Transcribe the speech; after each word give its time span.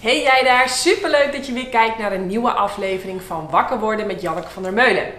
Hey 0.00 0.22
jij 0.22 0.42
daar, 0.42 0.68
superleuk 0.68 1.32
dat 1.32 1.46
je 1.46 1.52
weer 1.52 1.68
kijkt 1.68 1.98
naar 1.98 2.12
een 2.12 2.26
nieuwe 2.26 2.50
aflevering 2.52 3.22
van 3.22 3.48
Wakker 3.50 3.78
worden 3.78 4.06
met 4.06 4.20
Janneke 4.20 4.48
van 4.48 4.62
der 4.62 4.72
Meulen. 4.72 5.12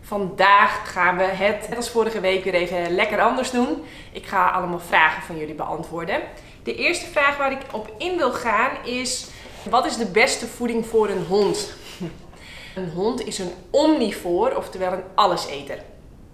Vandaag 0.00 0.92
gaan 0.92 1.16
we 1.16 1.22
het, 1.22 1.68
net 1.68 1.76
als 1.76 1.90
vorige 1.90 2.20
week, 2.20 2.44
weer 2.44 2.54
even 2.54 2.94
lekker 2.94 3.20
anders 3.20 3.50
doen. 3.50 3.84
Ik 4.12 4.26
ga 4.26 4.48
allemaal 4.48 4.78
vragen 4.78 5.22
van 5.22 5.38
jullie 5.38 5.54
beantwoorden. 5.54 6.20
De 6.62 6.74
eerste 6.74 7.06
vraag 7.06 7.36
waar 7.36 7.52
ik 7.52 7.58
op 7.72 7.90
in 7.98 8.16
wil 8.16 8.32
gaan 8.32 8.84
is: 8.84 9.26
wat 9.70 9.86
is 9.86 9.96
de 9.96 10.06
beste 10.10 10.46
voeding 10.46 10.86
voor 10.86 11.08
een 11.08 11.24
hond? 11.28 11.74
Een 12.76 12.90
hond 12.90 13.26
is 13.26 13.38
een 13.38 13.52
omnivoor, 13.70 14.50
oftewel 14.50 14.92
een 14.92 15.04
alleseter. 15.14 15.78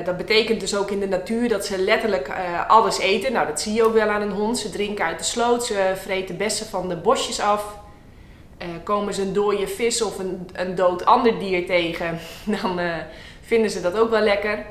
Dat 0.05 0.16
betekent 0.16 0.61
dus 0.61 0.77
ook 0.77 0.91
in 0.91 1.00
de 1.00 1.09
natuur 1.09 1.48
dat 1.48 1.66
ze 1.66 1.79
letterlijk 1.79 2.29
uh, 2.29 2.69
alles 2.69 2.98
eten. 2.98 3.32
Nou, 3.32 3.46
dat 3.46 3.61
zie 3.61 3.73
je 3.75 3.84
ook 3.84 3.93
wel 3.93 4.09
aan 4.09 4.23
een 4.23 4.30
hond. 4.30 4.59
Ze 4.59 4.71
drinken 4.71 5.05
uit 5.05 5.19
de 5.19 5.25
sloot, 5.25 5.64
ze 5.64 5.93
vreten 5.95 6.37
bessen 6.37 6.66
van 6.66 6.89
de 6.89 6.96
bosjes 6.96 7.41
af. 7.41 7.80
Uh, 8.59 8.69
komen 8.84 9.15
ze 9.15 9.23
een 9.23 9.33
dode 9.33 9.69
vis 9.69 10.02
of 10.02 10.19
een, 10.19 10.48
een 10.52 10.74
dood 10.74 11.05
ander 11.05 11.38
dier 11.38 11.66
tegen, 11.66 12.19
dan 12.60 12.80
uh, 12.80 12.95
vinden 13.41 13.70
ze 13.70 13.80
dat 13.80 13.98
ook 13.98 14.10
wel 14.10 14.20
lekker. 14.20 14.65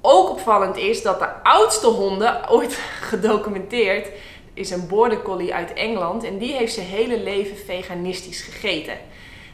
Ook 0.00 0.30
opvallend 0.30 0.76
is 0.76 1.02
dat 1.02 1.18
de 1.18 1.28
oudste 1.42 1.86
honden 1.86 2.50
ooit 2.50 2.74
gedocumenteerd 3.10 4.08
is 4.54 4.70
een 4.70 4.88
border 4.88 5.22
collie 5.22 5.54
uit 5.54 5.72
Engeland 5.72 6.24
en 6.24 6.38
die 6.38 6.52
heeft 6.52 6.74
zijn 6.74 6.86
hele 6.86 7.20
leven 7.20 7.56
veganistisch 7.56 8.42
gegeten. 8.42 8.98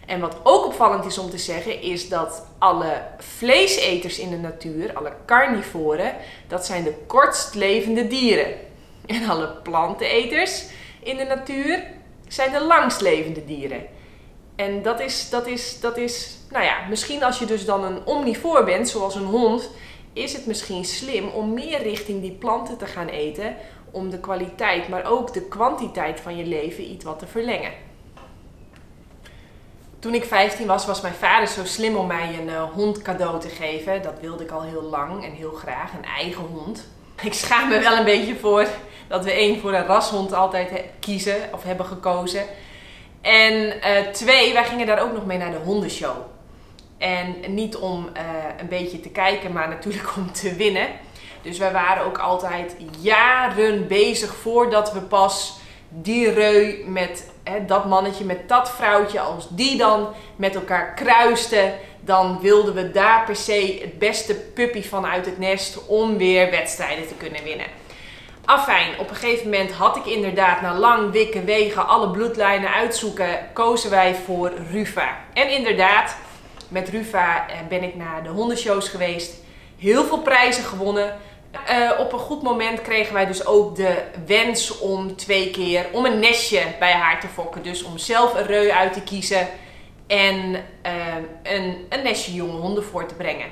En 0.08 0.20
wat 0.20 0.36
ook 0.42 0.64
opvallend 0.64 1.04
is 1.04 1.18
om 1.18 1.30
te 1.30 1.38
zeggen, 1.38 1.82
is 1.82 2.08
dat 2.08 2.46
alle 2.58 3.02
vleeseters 3.18 4.18
in 4.18 4.30
de 4.30 4.36
natuur, 4.36 4.94
alle 4.94 5.12
carnivoren, 5.26 6.14
dat 6.46 6.66
zijn 6.66 6.84
de 6.84 6.94
kortst 7.06 7.54
levende 7.54 8.06
dieren. 8.06 8.54
En 9.06 9.28
alle 9.28 9.48
planteneters 9.62 10.64
in 11.02 11.16
de 11.16 11.24
natuur 11.24 11.82
zijn 12.28 12.52
de 12.52 12.64
langst 12.64 13.00
levende 13.00 13.44
dieren. 13.44 13.86
En 14.56 14.82
dat 14.82 15.00
is, 15.00 15.30
dat 15.30 15.46
is, 15.46 15.80
dat 15.80 15.96
is, 15.96 16.36
nou 16.50 16.64
ja, 16.64 16.86
misschien 16.88 17.24
als 17.24 17.38
je 17.38 17.46
dus 17.46 17.64
dan 17.64 17.84
een 17.84 18.06
omnivoor 18.06 18.64
bent, 18.64 18.88
zoals 18.88 19.14
een 19.14 19.24
hond, 19.24 19.70
is 20.12 20.32
het 20.32 20.46
misschien 20.46 20.84
slim 20.84 21.28
om 21.28 21.54
meer 21.54 21.82
richting 21.82 22.20
die 22.20 22.32
planten 22.32 22.76
te 22.78 22.86
gaan 22.86 23.08
eten, 23.08 23.56
om 23.90 24.10
de 24.10 24.20
kwaliteit, 24.20 24.88
maar 24.88 25.10
ook 25.10 25.32
de 25.32 25.42
kwantiteit 25.42 26.20
van 26.20 26.36
je 26.36 26.44
leven 26.44 26.90
iets 26.90 27.04
wat 27.04 27.18
te 27.18 27.26
verlengen. 27.26 27.87
Toen 29.98 30.14
ik 30.14 30.24
15 30.24 30.66
was, 30.66 30.86
was 30.86 31.00
mijn 31.00 31.14
vader 31.14 31.48
zo 31.48 31.64
slim 31.64 31.96
om 31.96 32.06
mij 32.06 32.38
een 32.38 32.48
uh, 32.48 32.62
hond 32.62 33.02
cadeau 33.02 33.40
te 33.40 33.48
geven. 33.48 34.02
Dat 34.02 34.20
wilde 34.20 34.44
ik 34.44 34.50
al 34.50 34.62
heel 34.62 34.82
lang 34.82 35.24
en 35.24 35.32
heel 35.32 35.52
graag, 35.52 35.92
een 35.92 36.04
eigen 36.04 36.44
hond. 36.44 36.88
Ik 37.22 37.32
schaam 37.32 37.68
me 37.68 37.78
wel 37.78 37.96
een 37.96 38.04
beetje 38.04 38.36
voor 38.36 38.66
dat 39.08 39.24
we 39.24 39.32
één 39.32 39.60
voor 39.60 39.72
een 39.72 39.86
rashond 39.86 40.32
altijd 40.32 40.70
kiezen 41.00 41.36
of 41.52 41.62
hebben 41.62 41.86
gekozen. 41.86 42.42
En 43.20 43.52
uh, 43.54 43.98
twee, 44.12 44.52
wij 44.52 44.64
gingen 44.64 44.86
daar 44.86 45.02
ook 45.02 45.12
nog 45.12 45.26
mee 45.26 45.38
naar 45.38 45.50
de 45.50 45.56
hondenshow. 45.56 46.16
En 46.98 47.34
niet 47.48 47.76
om 47.76 48.08
uh, 48.16 48.22
een 48.58 48.68
beetje 48.68 49.00
te 49.00 49.08
kijken, 49.08 49.52
maar 49.52 49.68
natuurlijk 49.68 50.16
om 50.16 50.32
te 50.32 50.54
winnen. 50.54 50.88
Dus 51.42 51.58
wij 51.58 51.72
waren 51.72 52.04
ook 52.04 52.18
altijd 52.18 52.76
jaren 53.00 53.86
bezig 53.86 54.34
voordat 54.34 54.92
we 54.92 55.00
pas 55.00 55.60
die 55.88 56.30
reu 56.30 56.84
met 56.86 57.30
dat 57.66 57.84
mannetje, 57.84 58.24
met 58.24 58.48
dat 58.48 58.70
vrouwtje, 58.70 59.20
als 59.20 59.48
die 59.50 59.76
dan 59.76 60.08
met 60.36 60.54
elkaar 60.54 60.94
kruisten, 60.94 61.74
dan 62.00 62.38
wilden 62.40 62.74
we 62.74 62.90
daar 62.90 63.24
per 63.24 63.36
se 63.36 63.78
het 63.80 63.98
beste 63.98 64.34
puppy 64.34 64.82
van 64.82 65.06
uit 65.06 65.26
het 65.26 65.38
nest 65.38 65.86
om 65.86 66.16
weer 66.16 66.50
wedstrijden 66.50 67.08
te 67.08 67.14
kunnen 67.14 67.44
winnen. 67.44 67.66
Afijn, 68.44 68.98
op 68.98 69.10
een 69.10 69.16
gegeven 69.16 69.44
moment 69.44 69.72
had 69.72 69.96
ik 69.96 70.06
inderdaad 70.06 70.60
na 70.60 70.74
lang 70.74 71.10
wikken 71.10 71.44
wegen 71.44 71.88
alle 71.88 72.10
bloedlijnen 72.10 72.70
uitzoeken, 72.72 73.38
kozen 73.52 73.90
wij 73.90 74.14
voor 74.14 74.52
Rufa. 74.70 75.16
En 75.32 75.50
inderdaad, 75.50 76.16
met 76.68 76.88
Rufa 76.88 77.46
ben 77.68 77.82
ik 77.82 77.94
naar 77.94 78.22
de 78.22 78.28
hondenshows 78.28 78.88
geweest, 78.88 79.34
heel 79.78 80.04
veel 80.04 80.18
prijzen 80.18 80.64
gewonnen. 80.64 81.16
Uh, 81.70 82.00
op 82.00 82.12
een 82.12 82.18
goed 82.18 82.42
moment 82.42 82.82
kregen 82.82 83.14
wij 83.14 83.26
dus 83.26 83.46
ook 83.46 83.76
de 83.76 84.02
wens 84.26 84.78
om 84.78 85.16
twee 85.16 85.50
keer 85.50 85.86
om 85.92 86.04
een 86.04 86.18
nestje 86.18 86.62
bij 86.78 86.92
haar 86.92 87.20
te 87.20 87.28
fokken. 87.28 87.62
Dus 87.62 87.82
om 87.82 87.98
zelf 87.98 88.34
een 88.34 88.46
reu 88.46 88.70
uit 88.70 88.92
te 88.92 89.02
kiezen 89.02 89.48
en 90.06 90.50
uh, 90.52 90.62
een, 91.42 91.86
een, 91.88 92.02
nestje 92.02 92.34
jonge 92.34 92.60
honden 92.60 92.84
voor 92.84 93.06
te 93.06 93.14
brengen. 93.14 93.46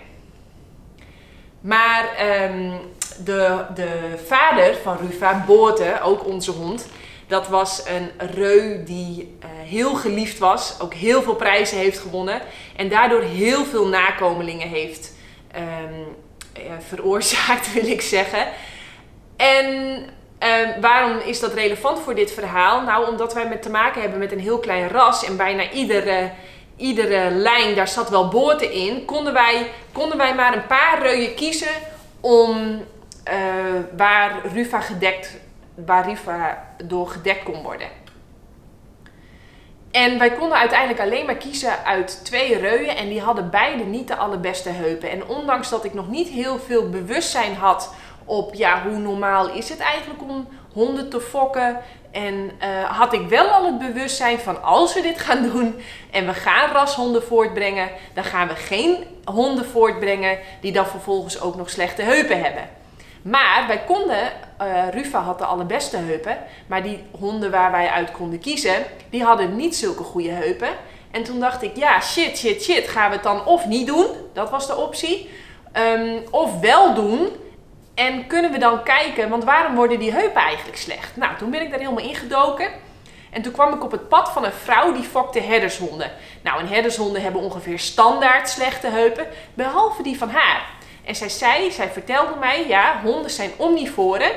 Maar 1.60 2.04
um, 2.50 2.80
de, 3.24 3.64
de 3.74 4.14
vader 4.26 4.74
van 4.82 4.96
Rufa, 4.96 5.44
Boorte, 5.46 6.00
ook 6.02 6.26
onze 6.26 6.50
hond, 6.50 6.88
dat 7.26 7.48
was 7.48 7.82
een 7.86 8.10
reu 8.30 8.84
die 8.84 9.36
uh, 9.40 9.48
heel 9.68 9.94
geliefd 9.94 10.38
was, 10.38 10.80
ook 10.80 10.94
heel 10.94 11.22
veel 11.22 11.34
prijzen 11.34 11.78
heeft 11.78 11.98
gewonnen 11.98 12.40
en 12.76 12.88
daardoor 12.88 13.22
heel 13.22 13.64
veel 13.64 13.86
nakomelingen 13.86 14.68
heeft 14.68 15.14
um, 15.56 16.16
veroorzaakt, 16.88 17.72
wil 17.74 17.86
ik 17.86 18.00
zeggen. 18.00 18.46
En 19.36 19.96
uh, 20.42 20.80
waarom 20.80 21.18
is 21.18 21.40
dat 21.40 21.54
relevant 21.54 22.00
voor 22.00 22.14
dit 22.14 22.32
verhaal? 22.32 22.82
Nou, 22.82 23.10
omdat 23.10 23.34
wij 23.34 23.48
met 23.48 23.62
te 23.62 23.70
maken 23.70 24.00
hebben 24.00 24.18
met 24.18 24.32
een 24.32 24.40
heel 24.40 24.58
klein 24.58 24.88
ras 24.88 25.24
en 25.24 25.36
bijna 25.36 25.70
iedere, 25.70 26.30
iedere 26.76 27.30
lijn, 27.30 27.74
daar 27.74 27.88
zat 27.88 28.10
wel 28.10 28.28
boorten 28.28 28.72
in, 28.72 29.04
konden 29.04 29.32
wij, 29.32 29.70
konden 29.92 30.18
wij 30.18 30.34
maar 30.34 30.56
een 30.56 30.66
paar 30.66 31.02
reuien 31.02 31.34
kiezen 31.34 31.72
om 32.20 32.84
uh, 33.28 33.34
waar 33.96 34.46
Rufa 34.52 34.80
gedekt, 34.80 35.36
waar 35.86 36.08
Rufa 36.08 36.68
door 36.84 37.08
gedekt 37.08 37.42
kon 37.42 37.62
worden. 37.62 37.88
En 39.96 40.18
wij 40.18 40.30
konden 40.30 40.58
uiteindelijk 40.58 41.00
alleen 41.00 41.26
maar 41.26 41.36
kiezen 41.36 41.84
uit 41.84 42.20
twee 42.24 42.58
reuien. 42.58 42.96
En 42.96 43.08
die 43.08 43.20
hadden 43.20 43.50
beide 43.50 43.84
niet 43.84 44.08
de 44.08 44.16
allerbeste 44.16 44.68
heupen. 44.68 45.10
En 45.10 45.26
ondanks 45.26 45.68
dat 45.68 45.84
ik 45.84 45.94
nog 45.94 46.08
niet 46.08 46.28
heel 46.28 46.58
veel 46.58 46.88
bewustzijn 46.88 47.54
had 47.54 47.94
op 48.24 48.54
ja, 48.54 48.82
hoe 48.82 48.98
normaal 48.98 49.48
is 49.48 49.68
het 49.68 49.78
eigenlijk 49.78 50.22
om 50.22 50.48
honden 50.72 51.10
te 51.10 51.20
fokken. 51.20 51.80
En 52.10 52.34
uh, 52.34 52.84
had 52.84 53.12
ik 53.12 53.28
wel 53.28 53.46
al 53.46 53.64
het 53.64 53.78
bewustzijn 53.78 54.38
van 54.38 54.62
als 54.62 54.94
we 54.94 55.02
dit 55.02 55.18
gaan 55.18 55.42
doen 55.42 55.80
en 56.10 56.26
we 56.26 56.34
gaan 56.34 56.70
rashonden 56.70 57.22
voortbrengen, 57.22 57.88
dan 58.14 58.24
gaan 58.24 58.48
we 58.48 58.54
geen 58.54 59.04
honden 59.24 59.64
voortbrengen 59.64 60.38
die 60.60 60.72
dan 60.72 60.86
vervolgens 60.86 61.40
ook 61.40 61.56
nog 61.56 61.70
slechte 61.70 62.02
heupen 62.02 62.42
hebben. 62.42 62.68
Maar 63.22 63.64
wij 63.66 63.82
konden, 63.86 64.32
uh, 64.62 64.88
Rufa 64.90 65.20
had 65.20 65.38
de 65.38 65.44
allerbeste 65.44 65.96
heupen, 65.96 66.38
maar 66.66 66.82
die 66.82 67.02
honden 67.18 67.50
waar 67.50 67.70
wij 67.70 67.88
uit 67.88 68.10
konden 68.10 68.38
kiezen, 68.38 68.84
die 69.10 69.24
hadden 69.24 69.56
niet 69.56 69.76
zulke 69.76 70.02
goede 70.02 70.30
heupen. 70.30 70.68
En 71.10 71.22
toen 71.22 71.40
dacht 71.40 71.62
ik, 71.62 71.76
ja, 71.76 72.00
shit, 72.00 72.38
shit, 72.38 72.62
shit, 72.62 72.88
gaan 72.88 73.08
we 73.08 73.14
het 73.14 73.24
dan 73.24 73.44
of 73.44 73.66
niet 73.66 73.86
doen, 73.86 74.06
dat 74.32 74.50
was 74.50 74.66
de 74.66 74.76
optie, 74.76 75.30
um, 75.72 76.22
of 76.30 76.60
wel 76.60 76.94
doen. 76.94 77.28
En 77.94 78.26
kunnen 78.26 78.52
we 78.52 78.58
dan 78.58 78.82
kijken, 78.82 79.28
want 79.28 79.44
waarom 79.44 79.74
worden 79.74 79.98
die 79.98 80.12
heupen 80.12 80.42
eigenlijk 80.42 80.78
slecht? 80.78 81.16
Nou, 81.16 81.36
toen 81.36 81.50
ben 81.50 81.62
ik 81.62 81.70
daar 81.70 81.78
helemaal 81.78 82.04
ingedoken. 82.04 82.68
En 83.30 83.42
toen 83.42 83.52
kwam 83.52 83.74
ik 83.74 83.84
op 83.84 83.90
het 83.90 84.08
pad 84.08 84.28
van 84.28 84.44
een 84.44 84.52
vrouw 84.52 84.92
die 84.92 85.02
fokte 85.02 85.40
herdershonden. 85.40 86.10
Nou, 86.42 86.60
en 86.60 86.68
herdershonden 86.68 87.22
hebben 87.22 87.40
ongeveer 87.40 87.78
standaard 87.78 88.48
slechte 88.48 88.88
heupen, 88.88 89.26
behalve 89.54 90.02
die 90.02 90.18
van 90.18 90.30
haar. 90.30 90.75
En 91.06 91.16
zij 91.16 91.28
zei, 91.28 91.70
zij 91.70 91.88
vertelde 91.88 92.34
mij, 92.40 92.66
ja, 92.68 93.00
honden 93.02 93.30
zijn 93.30 93.50
omnivoren. 93.56 94.30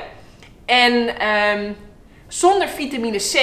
En 0.64 1.26
um, 1.28 1.76
zonder 2.28 2.68
vitamine 2.68 3.18
C 3.18 3.38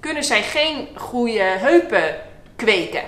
kunnen 0.00 0.24
zij 0.24 0.42
geen 0.42 0.88
goede 0.94 1.42
heupen 1.42 2.20
kweken. 2.56 3.02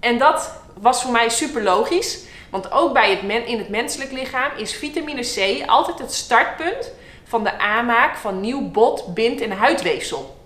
En 0.00 0.18
dat 0.18 0.52
was 0.80 1.02
voor 1.02 1.12
mij 1.12 1.28
super 1.28 1.62
logisch. 1.62 2.18
Want 2.50 2.72
ook 2.72 2.92
bij 2.92 3.10
het 3.10 3.22
men, 3.22 3.46
in 3.46 3.58
het 3.58 3.68
menselijk 3.68 4.12
lichaam 4.12 4.50
is 4.56 4.74
vitamine 4.74 5.22
C 5.22 5.68
altijd 5.68 5.98
het 5.98 6.14
startpunt 6.14 6.92
van 7.24 7.44
de 7.44 7.58
aanmaak 7.58 8.16
van 8.16 8.40
nieuw 8.40 8.70
bot, 8.70 9.14
bind 9.14 9.40
en 9.40 9.50
huidweefsel. 9.50 10.36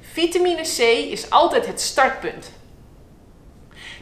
Vitamine 0.00 0.62
C 0.62 0.78
is 1.10 1.30
altijd 1.30 1.66
het 1.66 1.80
startpunt. 1.80 2.50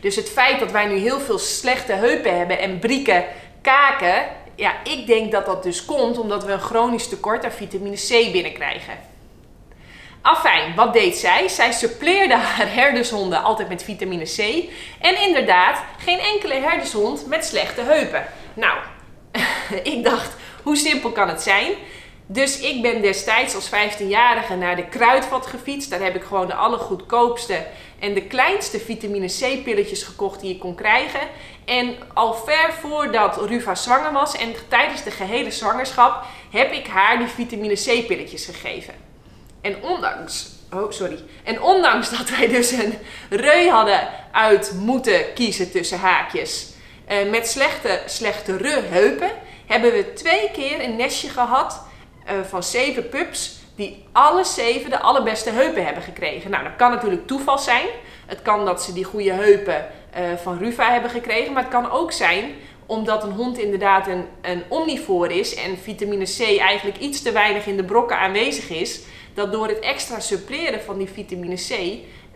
Dus 0.00 0.16
het 0.16 0.28
feit 0.30 0.60
dat 0.60 0.70
wij 0.70 0.86
nu 0.86 0.96
heel 0.96 1.20
veel 1.20 1.38
slechte 1.38 1.92
heupen 1.92 2.38
hebben 2.38 2.58
en 2.58 2.78
brieken 2.78 3.24
kaken, 3.62 4.24
ja, 4.54 4.72
ik 4.84 5.06
denk 5.06 5.32
dat 5.32 5.46
dat 5.46 5.62
dus 5.62 5.84
komt 5.84 6.18
omdat 6.18 6.44
we 6.44 6.52
een 6.52 6.60
chronisch 6.60 7.08
tekort 7.08 7.44
aan 7.44 7.52
vitamine 7.52 7.96
C 7.96 8.32
binnenkrijgen. 8.32 8.98
Afijn, 10.22 10.74
wat 10.74 10.92
deed 10.92 11.16
zij? 11.16 11.48
Zij 11.48 11.72
suppleerde 11.72 12.34
haar 12.34 12.74
herdershonden 12.80 13.42
altijd 13.42 13.68
met 13.68 13.84
vitamine 13.84 14.24
C. 14.24 14.38
En 15.00 15.20
inderdaad, 15.20 15.78
geen 15.98 16.18
enkele 16.18 16.54
herdershond 16.54 17.26
met 17.26 17.44
slechte 17.44 17.80
heupen. 17.80 18.26
Nou, 18.54 18.78
ik 19.92 20.04
dacht, 20.04 20.36
hoe 20.62 20.76
simpel 20.76 21.10
kan 21.10 21.28
het 21.28 21.42
zijn? 21.42 21.72
Dus 22.32 22.60
ik 22.60 22.82
ben 22.82 23.02
destijds 23.02 23.54
als 23.54 23.70
15-jarige 23.70 24.54
naar 24.54 24.76
de 24.76 24.88
kruidvat 24.88 25.46
gefietst. 25.46 25.90
Daar 25.90 26.00
heb 26.00 26.14
ik 26.14 26.22
gewoon 26.22 26.46
de 26.46 26.54
allergoedkoopste 26.54 27.66
en 27.98 28.14
de 28.14 28.22
kleinste 28.22 28.78
vitamine 28.78 29.26
C 29.26 29.64
pilletjes 29.64 30.02
gekocht 30.02 30.40
die 30.40 30.52
je 30.52 30.58
kon 30.58 30.74
krijgen. 30.74 31.20
En 31.64 31.94
al 32.14 32.34
ver 32.34 32.72
voordat 32.80 33.46
Ruva 33.46 33.74
zwanger 33.74 34.12
was 34.12 34.36
en 34.36 34.54
tijdens 34.68 35.02
de 35.02 35.10
gehele 35.10 35.50
zwangerschap 35.50 36.24
heb 36.50 36.72
ik 36.72 36.86
haar 36.86 37.18
die 37.18 37.26
vitamine 37.26 37.74
C 37.74 38.06
pilletjes 38.06 38.44
gegeven. 38.44 38.94
En 39.60 39.82
ondanks 39.82 40.50
Oh, 40.74 40.90
sorry. 40.90 41.18
En 41.44 41.62
ondanks 41.62 42.10
dat 42.10 42.30
wij 42.30 42.48
dus 42.48 42.70
een 42.70 42.94
reu 43.30 43.68
hadden 43.68 44.08
uit 44.30 44.72
moeten 44.76 45.32
kiezen 45.34 45.70
tussen 45.70 45.98
haakjes. 45.98 46.66
Uh, 47.10 47.30
met 47.30 47.48
slechte, 47.48 48.02
slechte 48.06 48.52
heupen 48.90 49.30
hebben 49.66 49.92
we 49.92 50.12
twee 50.12 50.50
keer 50.52 50.84
een 50.84 50.96
nestje 50.96 51.28
gehad 51.28 51.82
uh, 52.26 52.32
van 52.48 52.62
zeven 52.62 53.08
pups 53.08 53.60
die 53.76 54.04
alle 54.12 54.44
zeven 54.44 54.90
de 54.90 55.00
allerbeste 55.00 55.50
heupen 55.50 55.84
hebben 55.84 56.02
gekregen. 56.02 56.50
Nou, 56.50 56.64
dat 56.64 56.76
kan 56.76 56.90
natuurlijk 56.90 57.26
toeval 57.26 57.58
zijn. 57.58 57.86
Het 58.26 58.42
kan 58.42 58.64
dat 58.64 58.82
ze 58.82 58.92
die 58.92 59.04
goede 59.04 59.32
heupen 59.32 59.86
uh, 60.18 60.36
van 60.42 60.58
Ruva 60.58 60.92
hebben 60.92 61.10
gekregen, 61.10 61.52
maar 61.52 61.62
het 61.62 61.72
kan 61.72 61.90
ook 61.90 62.12
zijn 62.12 62.54
omdat 62.86 63.22
een 63.22 63.32
hond 63.32 63.58
inderdaad 63.58 64.06
een, 64.06 64.24
een 64.40 64.62
omnivoor 64.68 65.30
is 65.30 65.54
en 65.54 65.78
vitamine 65.78 66.24
C 66.24 66.58
eigenlijk 66.58 66.98
iets 66.98 67.22
te 67.22 67.32
weinig 67.32 67.66
in 67.66 67.76
de 67.76 67.84
brokken 67.84 68.18
aanwezig 68.18 68.70
is, 68.70 69.00
dat 69.34 69.52
door 69.52 69.68
het 69.68 69.78
extra 69.78 70.20
suppleren 70.20 70.82
van 70.82 70.98
die 70.98 71.08
vitamine 71.08 71.54
C 71.54 71.70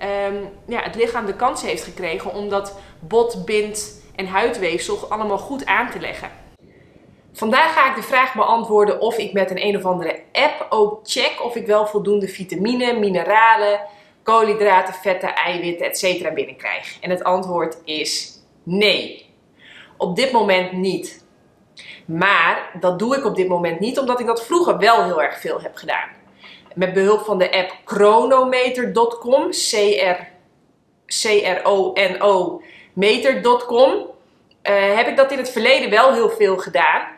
um, 0.03 0.49
ja, 0.67 0.83
het 0.83 0.95
lichaam 0.95 1.27
de 1.27 1.35
kans 1.35 1.63
heeft 1.63 1.83
gekregen 1.83 2.35
om 2.35 2.49
dat 2.49 2.79
bot, 3.01 3.45
bind 3.45 4.03
en 4.15 4.27
huidweefsel 4.27 5.07
allemaal 5.09 5.39
goed 5.39 5.67
aan 5.67 5.91
te 5.91 6.01
leggen. 6.01 6.31
Vandaag 7.37 7.73
ga 7.73 7.91
ik 7.91 7.97
de 7.97 8.03
vraag 8.03 8.35
beantwoorden 8.35 9.01
of 9.01 9.19
ik 9.19 9.33
met 9.33 9.51
een 9.51 9.67
een 9.67 9.77
of 9.77 9.85
andere 9.85 10.23
app 10.33 10.67
ook 10.69 11.01
check 11.03 11.45
of 11.45 11.57
ik 11.57 11.67
wel 11.67 11.87
voldoende 11.87 12.29
vitamine, 12.29 12.93
mineralen, 12.93 13.81
koolhydraten, 14.23 14.95
vetten, 14.95 15.35
eiwitten, 15.35 15.87
etc. 15.87 16.35
binnenkrijg. 16.35 16.97
En 17.01 17.11
het 17.11 17.25
antwoord 17.25 17.79
is 17.85 18.41
nee. 18.63 19.31
Op 19.97 20.17
dit 20.17 20.33
moment 20.33 20.73
niet. 20.73 21.25
Maar 22.07 22.71
dat 22.81 22.99
doe 22.99 23.17
ik 23.17 23.25
op 23.25 23.37
dit 23.37 23.49
moment 23.49 23.81
niet 23.81 23.99
omdat 23.99 24.21
ik 24.21 24.27
dat 24.27 24.45
vroeger 24.45 24.79
wel 24.79 25.05
heel 25.05 25.23
erg 25.23 25.41
veel 25.41 25.61
heb 25.61 25.77
gedaan. 25.77 26.09
Met 26.75 26.93
behulp 26.93 27.25
van 27.25 27.39
de 27.39 27.53
app 27.53 27.77
chronometer.com, 27.85 29.51
C-R-O-N-O, 31.07 32.63
meter.com, 32.93 33.93
uh, 33.93 34.97
heb 34.97 35.07
ik 35.07 35.17
dat 35.17 35.33
in 35.33 35.39
het 35.39 35.51
verleden 35.51 35.91
wel 35.91 36.13
heel 36.13 36.31
veel 36.31 36.57
gedaan. 36.57 37.15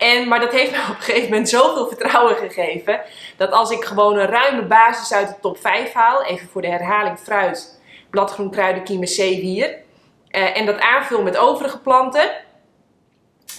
En, 0.00 0.28
maar 0.28 0.40
dat 0.40 0.52
heeft 0.52 0.70
me 0.70 0.78
op 0.90 0.96
een 0.96 1.02
gegeven 1.02 1.28
moment 1.28 1.48
zoveel 1.48 1.86
vertrouwen 1.86 2.36
gegeven. 2.36 3.00
Dat 3.36 3.50
als 3.50 3.70
ik 3.70 3.84
gewoon 3.84 4.18
een 4.18 4.26
ruime 4.26 4.62
basis 4.62 5.12
uit 5.12 5.28
de 5.28 5.34
top 5.40 5.58
5 5.58 5.92
haal. 5.92 6.24
Even 6.24 6.48
voor 6.48 6.62
de 6.62 6.68
herhaling 6.68 7.18
fruit, 7.18 7.80
bladgroen, 8.10 8.50
kruiden, 8.50 8.84
kiemen, 8.84 9.08
zeewier. 9.08 9.68
Uh, 10.30 10.56
en 10.56 10.66
dat 10.66 10.80
aanvul 10.80 11.22
met 11.22 11.36
overige 11.36 11.78
planten. 11.78 12.30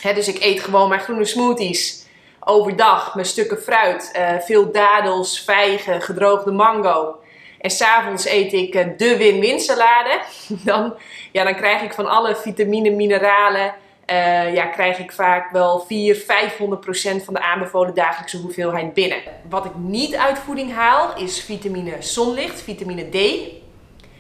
Dus 0.02 0.28
ik 0.28 0.44
eet 0.44 0.62
gewoon 0.62 0.90
mijn 0.90 1.02
groene 1.02 1.26
smoothies 1.26 2.06
overdag 2.40 3.16
met 3.16 3.28
stukken 3.28 3.62
fruit. 3.62 4.12
Uh, 4.18 4.40
veel 4.40 4.72
dadels, 4.72 5.40
vijgen, 5.40 6.02
gedroogde 6.02 6.52
mango. 6.52 7.16
En 7.60 7.70
s'avonds 7.70 8.26
eet 8.26 8.54
ik 8.54 8.76
uh, 8.76 8.86
de 8.98 9.18
win-win 9.18 9.60
salade. 9.60 10.22
dan, 10.66 10.96
ja, 11.32 11.44
dan 11.44 11.56
krijg 11.56 11.82
ik 11.82 11.94
van 11.94 12.10
alle 12.10 12.36
vitamine, 12.36 12.90
mineralen 12.90 13.76
uh, 14.12 14.54
ja, 14.54 14.66
krijg 14.66 15.00
ik 15.00 15.12
vaak 15.12 15.52
wel 15.52 15.80
400, 15.80 16.26
500 16.26 16.82
procent 16.82 17.24
van 17.24 17.34
de 17.34 17.42
aanbevolen 17.42 17.96
dagelijkse 17.96 18.38
hoeveelheid 18.38 18.94
binnen. 18.94 19.18
Wat 19.50 19.66
ik 19.66 19.76
niet 19.76 20.16
uit 20.16 20.40
voeding 20.40 20.74
haal 20.74 21.18
is 21.18 21.42
vitamine 21.42 21.96
zonlicht, 22.00 22.62
vitamine 22.62 23.10
D. 23.10 23.48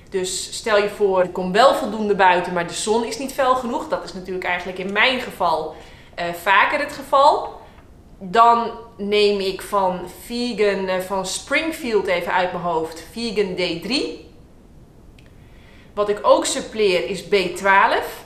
Dus 0.10 0.56
stel 0.58 0.78
je 0.78 0.90
voor, 0.90 1.24
ik 1.24 1.34
kom 1.34 1.52
wel 1.52 1.76
voldoende 1.76 2.16
buiten, 2.16 2.54
maar 2.54 2.68
de 2.68 2.74
zon 2.74 3.06
is 3.06 3.18
niet 3.18 3.34
fel 3.34 3.56
genoeg. 3.56 3.88
Dat 3.88 4.04
is 4.04 4.14
natuurlijk 4.14 4.46
eigenlijk 4.46 4.78
in 4.78 4.92
mijn 4.92 5.20
geval 5.20 5.76
uh, 6.20 6.26
vaker 6.34 6.80
het 6.80 6.94
geval. 6.94 7.60
Dan 8.20 8.72
neem 8.98 9.40
ik 9.40 9.62
van 9.62 10.10
vegan, 10.26 10.90
uh, 10.90 10.98
van 10.98 11.26
Springfield 11.26 12.08
even 12.08 12.34
uit 12.34 12.52
mijn 12.52 12.64
hoofd, 12.64 13.06
vegan 13.12 13.56
D3. 13.56 13.94
Wat 15.94 16.10
ik 16.10 16.20
ook 16.22 16.46
suppleer 16.46 17.10
is 17.10 17.24
B12 17.24 18.21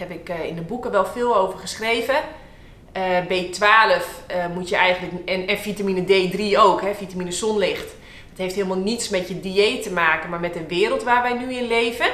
heb 0.00 0.10
ik 0.10 0.28
uh, 0.28 0.44
in 0.44 0.54
de 0.54 0.62
boeken 0.62 0.90
wel 0.90 1.06
veel 1.06 1.36
over 1.36 1.58
geschreven. 1.58 2.14
Uh, 2.96 3.18
B12 3.18 3.60
uh, 3.60 4.46
moet 4.54 4.68
je 4.68 4.76
eigenlijk, 4.76 5.28
en, 5.28 5.46
en, 5.46 5.58
vitamine 5.58 6.02
D3 6.02 6.58
ook, 6.58 6.80
hè, 6.80 6.94
vitamine 6.94 7.32
zonlicht. 7.32 7.94
Het 8.30 8.38
heeft 8.38 8.54
helemaal 8.54 8.76
niets 8.76 9.08
met 9.08 9.28
je 9.28 9.40
dieet 9.40 9.82
te 9.82 9.92
maken, 9.92 10.30
maar 10.30 10.40
met 10.40 10.54
de 10.54 10.66
wereld 10.66 11.02
waar 11.02 11.22
wij 11.22 11.32
nu 11.32 11.54
in 11.54 11.66
leven. 11.66 12.06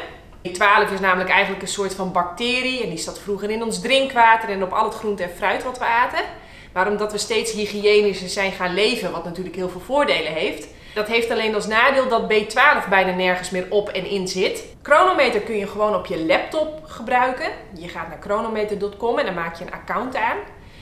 B12 0.49 0.93
is 0.93 1.01
namelijk 1.01 1.31
eigenlijk 1.31 1.63
een 1.63 1.69
soort 1.69 1.95
van 1.95 2.13
bacterie 2.13 2.83
en 2.83 2.89
die 2.89 2.99
zat 2.99 3.19
vroeger 3.19 3.51
in 3.51 3.63
ons 3.63 3.81
drinkwater 3.81 4.49
en 4.49 4.63
op 4.63 4.73
al 4.73 4.85
het 4.85 4.95
groente 4.95 5.23
en 5.23 5.37
fruit 5.37 5.65
wat 5.65 5.79
we 5.79 5.85
aten. 5.85 6.25
Maar 6.73 6.91
omdat 6.91 7.13
we 7.13 7.19
steeds 7.19 7.53
hygiënischer 7.53 8.29
zijn 8.29 8.53
gaan 8.53 8.75
leven, 8.75 9.13
wat 9.13 9.25
natuurlijk 9.25 9.57
heel 9.57 9.69
veel 9.69 9.81
voordelen 9.81 10.33
heeft, 10.33 10.69
dat 10.97 11.07
heeft 11.07 11.31
alleen 11.31 11.55
als 11.55 11.67
nadeel 11.67 12.09
dat 12.09 12.33
B12 12.33 12.89
bijna 12.89 13.15
nergens 13.15 13.51
meer 13.51 13.67
op 13.69 13.89
en 13.89 14.07
in 14.07 14.29
zit. 14.29 14.65
Chronometer 14.83 15.41
kun 15.41 15.57
je 15.57 15.67
gewoon 15.67 15.95
op 15.95 16.07
je 16.07 16.25
laptop 16.25 16.81
gebruiken. 16.85 17.51
Je 17.79 17.89
gaat 17.89 18.09
naar 18.09 18.21
chronometer.com 18.21 19.19
en 19.19 19.25
dan 19.25 19.35
maak 19.35 19.57
je 19.57 19.65
een 19.65 19.73
account 19.73 20.17
aan. 20.17 20.37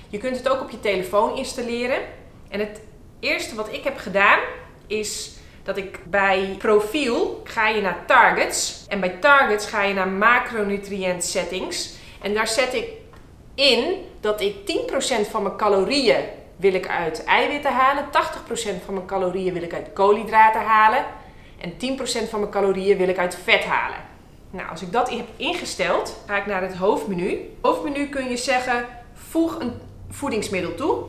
Je 0.08 0.18
kunt 0.18 0.36
het 0.36 0.48
ook 0.48 0.60
op 0.60 0.70
je 0.70 0.80
telefoon 0.80 1.36
installeren. 1.36 1.98
En 2.48 2.60
het 2.60 2.80
eerste 3.20 3.54
wat 3.54 3.72
ik 3.72 3.84
heb 3.84 3.98
gedaan 3.98 4.38
is 4.86 5.30
dat 5.62 5.76
ik 5.76 5.98
bij 6.04 6.54
profiel 6.58 7.40
ga 7.44 7.68
je 7.68 7.80
naar 7.80 8.04
targets. 8.06 8.84
En 8.88 9.00
bij 9.00 9.16
targets 9.20 9.66
ga 9.66 9.82
je 9.82 9.94
naar 9.94 10.08
macronutrient 10.08 11.24
settings. 11.24 11.94
En 12.22 12.34
daar 12.34 12.48
zet 12.48 12.74
ik 12.74 12.88
in 13.54 13.94
dat 14.20 14.40
ik 14.40 14.54
10% 15.26 15.30
van 15.30 15.42
mijn 15.42 15.56
calorieën 15.56 16.24
wil 16.56 16.74
ik 16.74 16.88
uit 16.88 17.24
eiwitten 17.24 17.72
halen. 17.72 18.04
80% 18.04 18.84
van 18.84 18.94
mijn 18.94 19.06
calorieën 19.06 19.52
wil 19.52 19.62
ik 19.62 19.74
uit 19.74 19.92
koolhydraten 19.92 20.60
halen. 20.60 21.04
En 21.60 21.72
10% 21.72 22.28
van 22.28 22.40
mijn 22.40 22.52
calorieën 22.52 22.96
wil 22.96 23.08
ik 23.08 23.18
uit 23.18 23.38
vet 23.44 23.64
halen. 23.64 23.98
Nou, 24.50 24.70
als 24.70 24.82
ik 24.82 24.92
dat 24.92 25.10
heb 25.10 25.28
ingesteld, 25.36 26.16
ga 26.26 26.36
ik 26.36 26.46
naar 26.46 26.62
het 26.62 26.74
hoofdmenu. 26.74 27.38
Hoofdmenu 27.60 28.08
kun 28.08 28.28
je 28.28 28.36
zeggen, 28.36 28.86
voeg 29.14 29.60
een 29.60 29.72
voedingsmiddel 30.10 30.74
toe. 30.74 31.04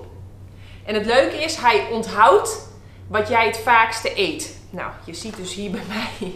En 0.86 0.94
het 0.94 1.06
leuke 1.06 1.36
is, 1.36 1.56
hij 1.56 1.88
onthoudt 1.92 2.68
wat 3.08 3.28
jij 3.28 3.46
het 3.46 3.58
vaakste 3.58 4.12
eet. 4.20 4.60
Nou, 4.70 4.92
je 5.06 5.14
ziet 5.14 5.36
dus 5.36 5.54
hier 5.54 5.72
bij 5.78 5.84
mij, 5.88 6.32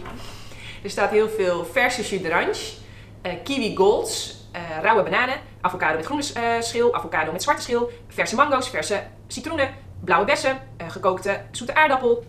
er 0.82 0.90
staat 0.90 1.10
heel 1.10 1.28
veel 1.28 1.64
verse 1.64 2.02
jus 2.02 2.22
d'orange, 2.22 2.72
uh, 3.22 3.32
kiwi 3.44 3.76
golds, 3.76 4.36
uh, 4.56 4.82
rauwe 4.82 5.02
bananen, 5.02 5.40
avocado 5.60 5.96
met 5.96 6.06
groene 6.06 6.24
uh, 6.36 6.62
schil, 6.62 6.94
avocado 6.94 7.32
met 7.32 7.42
zwarte 7.42 7.62
schil, 7.62 7.90
verse 8.08 8.34
mango's, 8.34 8.68
verse 8.68 9.02
citroenen, 9.26 9.74
blauwe 10.04 10.24
bessen, 10.24 10.58
uh, 10.80 10.90
gekookte 10.90 11.40
zoete 11.50 11.74
aardappel, 11.74 12.24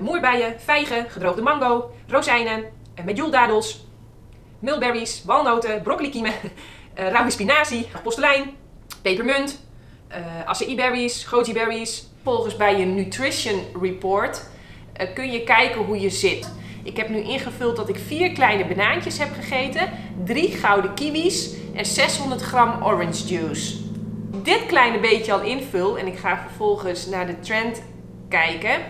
moerbeien, 0.00 0.60
vijgen, 0.60 1.10
gedroogde 1.10 1.42
mango, 1.42 1.90
rozijnen, 2.06 2.64
met 3.04 3.16
joeldadels, 3.16 3.86
mulberries, 4.58 5.22
walnoten, 5.24 5.82
broccolikiemen, 5.82 6.32
rauwe 7.14 7.30
spinazie, 7.30 7.88
postelijn, 8.02 8.56
pepermunt, 9.02 9.66
acai 10.44 10.76
berries, 10.76 11.24
goji 11.24 11.52
berries. 11.52 12.06
Volgens 12.22 12.56
bij 12.56 12.78
je 12.78 12.84
nutrition 12.84 13.60
report 13.80 14.46
kun 15.14 15.30
je 15.30 15.42
kijken 15.42 15.84
hoe 15.84 16.00
je 16.00 16.10
zit. 16.10 16.52
Ik 16.82 16.96
heb 16.96 17.08
nu 17.08 17.22
ingevuld 17.22 17.76
dat 17.76 17.88
ik 17.88 17.98
vier 18.06 18.32
kleine 18.32 18.66
banaantjes 18.66 19.18
heb 19.18 19.28
gegeten, 19.34 19.90
drie 20.24 20.50
gouden 20.50 20.94
kiwis 20.94 21.54
en 21.78 21.86
600 21.86 22.42
gram 22.42 22.82
orange 22.82 23.24
juice. 23.24 23.74
Dit 24.42 24.66
kleine 24.66 25.00
beetje 25.00 25.32
al 25.32 25.40
invul 25.40 25.98
en 25.98 26.06
ik 26.06 26.18
ga 26.18 26.42
vervolgens 26.46 27.06
naar 27.06 27.26
de 27.26 27.40
trend 27.40 27.82
kijken. 28.28 28.80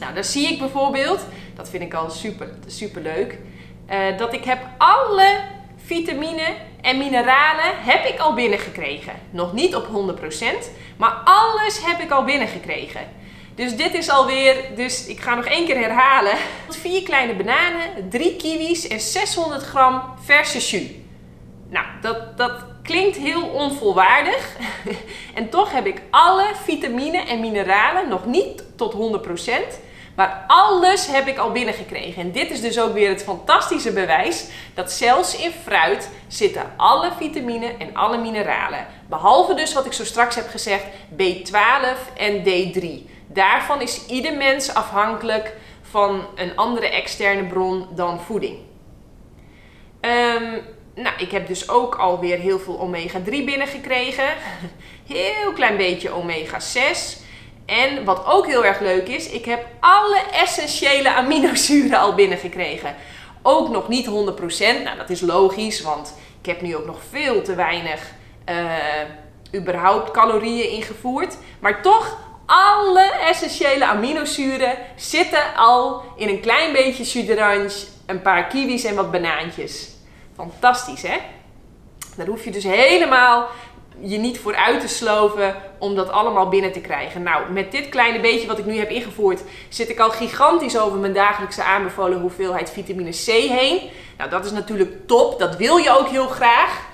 Nou, 0.00 0.14
dan 0.14 0.24
zie 0.24 0.48
ik 0.48 0.58
bijvoorbeeld, 0.58 1.26
dat 1.54 1.68
vind 1.68 1.82
ik 1.82 1.94
al 1.94 2.10
super, 2.10 2.48
super 2.66 3.02
leuk, 3.02 3.38
uh, 3.90 4.18
dat 4.18 4.32
ik 4.32 4.44
heb 4.44 4.58
alle 4.78 5.40
vitamine 5.76 6.54
en 6.80 6.98
mineralen 6.98 7.72
heb 7.76 8.04
ik 8.04 8.18
al 8.18 8.34
binnengekregen. 8.34 9.12
Nog 9.30 9.52
niet 9.52 9.74
op 9.74 9.86
100%, 9.86 9.90
maar 10.96 11.20
alles 11.24 11.84
heb 11.84 12.00
ik 12.00 12.10
al 12.10 12.24
binnengekregen. 12.24 13.00
Dus 13.54 13.76
dit 13.76 13.94
is 13.94 14.10
alweer, 14.10 14.56
dus 14.76 15.06
ik 15.06 15.20
ga 15.20 15.34
nog 15.34 15.44
één 15.44 15.66
keer 15.66 15.78
herhalen. 15.78 16.36
Vier 16.68 17.02
kleine 17.02 17.34
bananen, 17.34 18.08
drie 18.10 18.36
kiwis 18.36 18.88
en 18.88 19.00
600 19.00 19.62
gram 19.62 20.02
verse 20.24 20.58
jus. 20.58 21.06
Nou, 21.68 21.86
dat, 22.00 22.36
dat 22.36 22.52
klinkt 22.82 23.16
heel 23.16 23.48
onvolwaardig. 23.48 24.56
en 25.34 25.48
toch 25.48 25.72
heb 25.72 25.86
ik 25.86 26.02
alle 26.10 26.46
vitamine 26.64 27.18
en 27.18 27.40
mineralen, 27.40 28.08
nog 28.08 28.26
niet 28.26 28.64
tot 28.76 29.20
100%, 29.26 29.36
maar 30.14 30.44
alles 30.46 31.06
heb 31.06 31.26
ik 31.26 31.38
al 31.38 31.52
binnengekregen. 31.52 32.22
En 32.22 32.32
dit 32.32 32.50
is 32.50 32.60
dus 32.60 32.80
ook 32.80 32.92
weer 32.92 33.08
het 33.08 33.22
fantastische 33.22 33.92
bewijs 33.92 34.48
dat 34.74 34.92
zelfs 34.92 35.36
in 35.36 35.50
fruit 35.50 36.10
zitten 36.28 36.62
alle 36.76 37.10
vitamine 37.16 37.76
en 37.78 37.94
alle 37.94 38.18
mineralen. 38.18 38.86
Behalve 39.08 39.54
dus 39.54 39.72
wat 39.72 39.86
ik 39.86 39.92
zo 39.92 40.04
straks 40.04 40.34
heb 40.34 40.48
gezegd, 40.48 40.84
B12 41.16 42.16
en 42.16 42.44
D3. 42.44 43.10
Daarvan 43.26 43.80
is 43.80 44.06
ieder 44.06 44.36
mens 44.36 44.74
afhankelijk 44.74 45.56
van 45.82 46.26
een 46.34 46.56
andere 46.56 46.88
externe 46.88 47.44
bron 47.44 47.86
dan 47.94 48.20
voeding. 48.20 48.58
Um, 50.00 50.62
nou, 51.02 51.16
ik 51.18 51.30
heb 51.30 51.46
dus 51.46 51.68
ook 51.68 51.94
alweer 51.94 52.38
heel 52.38 52.58
veel 52.58 52.80
omega 52.80 53.20
3 53.24 53.44
binnengekregen. 53.44 54.28
Heel 55.06 55.52
klein 55.54 55.76
beetje 55.76 56.10
omega 56.10 56.60
6. 56.60 57.16
En 57.66 58.04
wat 58.04 58.26
ook 58.26 58.46
heel 58.46 58.64
erg 58.64 58.80
leuk 58.80 59.08
is, 59.08 59.28
ik 59.28 59.44
heb 59.44 59.66
alle 59.80 60.20
essentiële 60.32 61.14
aminozuren 61.14 61.98
al 61.98 62.14
binnengekregen. 62.14 62.94
Ook 63.42 63.68
nog 63.68 63.88
niet 63.88 64.06
100%. 64.06 64.10
Nou, 64.10 64.96
dat 64.96 65.10
is 65.10 65.20
logisch, 65.20 65.82
want 65.82 66.14
ik 66.40 66.46
heb 66.46 66.60
nu 66.60 66.76
ook 66.76 66.86
nog 66.86 66.98
veel 67.10 67.42
te 67.42 67.54
weinig 67.54 68.00
uh, 68.48 69.60
überhaupt 69.60 70.10
calorieën 70.10 70.70
ingevoerd. 70.70 71.36
Maar 71.60 71.82
toch, 71.82 72.18
alle 72.46 73.12
essentiële 73.12 73.86
aminozuren 73.86 74.78
zitten 74.96 75.54
al 75.56 76.02
in 76.16 76.28
een 76.28 76.40
klein 76.40 76.72
beetje 76.72 77.04
jus 77.04 77.26
d'orange, 77.26 77.86
een 78.06 78.22
paar 78.22 78.46
kiwis 78.46 78.84
en 78.84 78.94
wat 78.94 79.10
banaantjes. 79.10 79.96
Fantastisch, 80.38 81.02
hè? 81.02 81.16
Daar 82.16 82.26
hoef 82.26 82.44
je 82.44 82.50
dus 82.50 82.64
helemaal 82.64 83.48
je 84.00 84.18
niet 84.18 84.38
voor 84.38 84.56
uit 84.56 84.80
te 84.80 84.88
sloven 84.88 85.54
om 85.78 85.94
dat 85.94 86.10
allemaal 86.10 86.48
binnen 86.48 86.72
te 86.72 86.80
krijgen. 86.80 87.22
Nou, 87.22 87.52
met 87.52 87.72
dit 87.72 87.88
kleine 87.88 88.20
beetje 88.20 88.46
wat 88.46 88.58
ik 88.58 88.64
nu 88.64 88.78
heb 88.78 88.90
ingevoerd, 88.90 89.40
zit 89.68 89.88
ik 89.88 89.98
al 89.98 90.10
gigantisch 90.10 90.78
over 90.78 90.98
mijn 90.98 91.12
dagelijkse 91.12 91.62
aanbevolen 91.62 92.20
hoeveelheid 92.20 92.70
vitamine 92.70 93.10
C 93.10 93.26
heen. 93.26 93.90
Nou, 94.18 94.30
dat 94.30 94.44
is 94.44 94.50
natuurlijk 94.50 95.06
top. 95.06 95.38
Dat 95.38 95.56
wil 95.56 95.76
je 95.76 95.98
ook 95.98 96.08
heel 96.08 96.28
graag. 96.28 96.86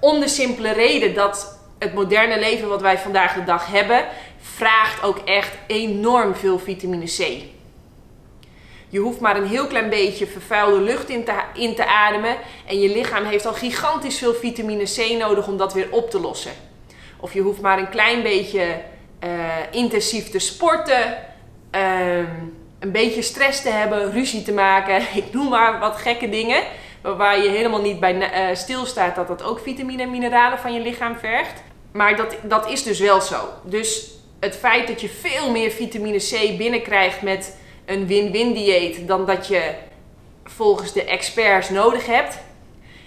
Om 0.00 0.20
de 0.20 0.28
simpele 0.28 0.72
reden 0.72 1.14
dat 1.14 1.58
het 1.78 1.94
moderne 1.94 2.38
leven 2.38 2.68
wat 2.68 2.80
wij 2.80 2.98
vandaag 2.98 3.34
de 3.34 3.44
dag 3.44 3.66
hebben, 3.66 4.04
vraagt 4.40 5.02
ook 5.02 5.18
echt 5.18 5.52
enorm 5.66 6.34
veel 6.34 6.58
vitamine 6.58 7.04
C. 7.04 7.42
Je 8.90 8.98
hoeft 8.98 9.20
maar 9.20 9.36
een 9.36 9.46
heel 9.46 9.66
klein 9.66 9.88
beetje 9.88 10.26
vervuilde 10.26 10.80
lucht 10.80 11.08
in 11.54 11.74
te, 11.74 11.86
ademen. 11.86 12.36
En 12.66 12.80
je 12.80 12.88
lichaam 12.88 13.24
heeft 13.24 13.46
al 13.46 13.52
gigantisch 13.52 14.18
veel 14.18 14.34
vitamine 14.34 14.84
C 14.84 15.18
nodig 15.18 15.46
om 15.46 15.56
dat 15.56 15.72
weer 15.72 15.88
op 15.90 16.10
te 16.10 16.20
lossen. 16.20 16.52
Of 17.20 17.32
je 17.32 17.40
hoeft 17.40 17.60
maar 17.60 17.78
een 17.78 17.88
klein 17.88 18.22
beetje 18.22 18.80
uh, 19.24 19.30
intensief 19.70 20.30
te 20.30 20.38
sporten. 20.38 21.16
Uh, 21.74 22.18
een 22.78 22.92
beetje 22.92 23.22
stress 23.22 23.62
te 23.62 23.68
hebben, 23.68 24.12
ruzie 24.12 24.42
te 24.42 24.52
maken. 24.52 25.02
Ik 25.22 25.32
noem 25.32 25.48
maar 25.48 25.78
wat 25.78 25.96
gekke 25.96 26.28
dingen. 26.28 26.62
Waar 27.02 27.42
je 27.42 27.48
helemaal 27.48 27.80
niet 27.80 28.00
bij 28.00 28.14
uh, 28.50 28.56
stilstaat 28.56 29.16
dat 29.16 29.28
dat 29.28 29.42
ook 29.42 29.60
vitamine 29.60 30.02
en 30.02 30.10
mineralen 30.10 30.58
van 30.58 30.72
je 30.72 30.80
lichaam 30.80 31.16
vergt. 31.16 31.62
Maar 31.92 32.16
dat, 32.16 32.36
dat 32.42 32.70
is 32.70 32.82
dus 32.82 32.98
wel 32.98 33.20
zo. 33.20 33.48
Dus 33.64 34.10
het 34.40 34.56
feit 34.56 34.86
dat 34.86 35.00
je 35.00 35.08
veel 35.08 35.50
meer 35.50 35.70
vitamine 35.70 36.18
C 36.18 36.56
binnenkrijgt 36.58 37.22
met 37.22 37.58
een 37.84 38.06
win-win 38.06 38.52
dieet 38.52 39.08
dan 39.08 39.26
dat 39.26 39.46
je 39.46 39.74
volgens 40.44 40.92
de 40.92 41.04
experts 41.04 41.68
nodig 41.68 42.06
hebt. 42.06 42.38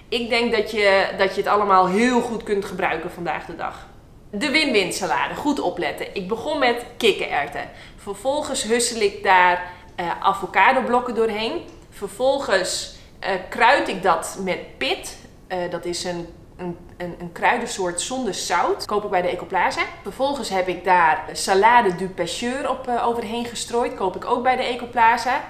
Ik 0.09 0.29
denk 0.29 0.51
dat 0.55 0.71
je, 0.71 1.09
dat 1.17 1.35
je 1.35 1.41
het 1.41 1.49
allemaal 1.49 1.87
heel 1.87 2.21
goed 2.21 2.43
kunt 2.43 2.65
gebruiken 2.65 3.11
vandaag 3.11 3.45
de 3.45 3.55
dag. 3.55 3.87
De 4.29 4.49
win-win 4.49 4.93
salade, 4.93 5.35
goed 5.35 5.59
opletten. 5.59 6.15
Ik 6.15 6.27
begon 6.27 6.59
met 6.59 6.85
kikkererwten. 6.97 7.69
Vervolgens 7.97 8.63
hussel 8.63 9.01
ik 9.01 9.23
daar 9.23 9.71
uh, 9.99 10.21
avocado 10.21 10.81
blokken 10.81 11.15
doorheen. 11.15 11.61
Vervolgens 11.89 12.95
uh, 13.19 13.29
kruid 13.49 13.87
ik 13.87 14.03
dat 14.03 14.37
met 14.43 14.77
pit. 14.77 15.17
Uh, 15.47 15.57
dat 15.71 15.85
is 15.85 16.03
een 16.03 16.27
een, 16.57 16.77
een, 16.97 17.31
kruidensoort 17.31 18.01
zonder 18.01 18.33
zout. 18.33 18.85
Koop 18.85 19.03
ik 19.03 19.09
bij 19.09 19.21
de 19.21 19.27
Ecoplaza. 19.27 19.81
Vervolgens 20.01 20.49
heb 20.49 20.67
ik 20.67 20.83
daar 20.83 21.29
salade 21.31 21.95
du 21.95 22.07
pêcheur 22.07 22.69
op 22.69 22.87
uh, 22.87 23.07
overheen 23.07 23.45
gestrooid. 23.45 23.95
Koop 23.95 24.15
ik 24.15 24.25
ook 24.25 24.43
bij 24.43 24.55
de 24.55 24.63
Ecoplaza. 24.63 25.43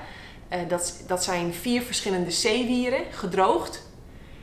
Uh, 0.54 0.60
dat, 0.68 1.04
dat 1.08 1.24
zijn 1.24 1.54
vier 1.54 1.82
verschillende 1.82 2.32
zeewieren, 2.32 3.02
gedroogd. 3.12 3.88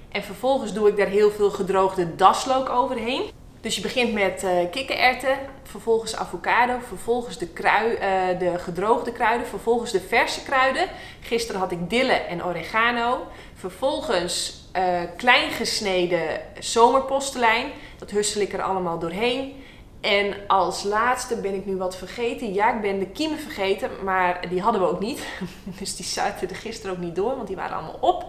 En 0.09 0.23
vervolgens 0.23 0.73
doe 0.73 0.89
ik 0.89 0.97
daar 0.97 1.07
heel 1.07 1.31
veel 1.31 1.51
gedroogde 1.51 2.17
daslook 2.17 2.69
overheen. 2.69 3.31
Dus 3.61 3.75
je 3.75 3.81
begint 3.81 4.13
met 4.13 4.43
uh, 4.45 4.51
kikkererwten, 4.71 5.39
vervolgens 5.63 6.17
avocado, 6.17 6.79
vervolgens 6.87 7.39
de, 7.39 7.49
krui, 7.49 7.93
uh, 7.93 8.39
de 8.39 8.59
gedroogde 8.59 9.13
kruiden, 9.13 9.47
vervolgens 9.47 9.91
de 9.91 10.01
verse 10.01 10.43
kruiden. 10.43 10.89
Gisteren 11.21 11.61
had 11.61 11.73
ik 11.73 11.91
dille 11.91 12.13
en 12.13 12.45
oregano. 12.45 13.27
Vervolgens 13.55 14.65
uh, 14.77 15.01
klein 15.17 15.51
gesneden 15.51 16.41
zomerpostelijn. 16.59 17.71
Dat 17.99 18.11
hussel 18.11 18.41
ik 18.41 18.53
er 18.53 18.63
allemaal 18.63 18.99
doorheen. 18.99 19.63
En 20.01 20.35
als 20.47 20.83
laatste 20.83 21.37
ben 21.37 21.55
ik 21.55 21.67
nu 21.67 21.77
wat 21.77 21.97
vergeten. 21.97 22.53
Ja, 22.53 22.75
ik 22.75 22.81
ben 22.81 22.99
de 22.99 23.07
kiemen 23.07 23.39
vergeten, 23.39 23.91
maar 24.05 24.49
die 24.49 24.61
hadden 24.61 24.81
we 24.81 24.89
ook 24.89 25.01
niet. 25.01 25.27
Dus 25.79 25.97
die 25.97 26.07
zaten 26.07 26.49
er 26.49 26.57
gisteren 26.57 26.97
ook 26.97 27.03
niet 27.03 27.17
door, 27.17 27.37
want 27.37 27.47
die 27.47 27.57
waren 27.57 27.77
allemaal 27.77 27.99
op. 28.01 28.25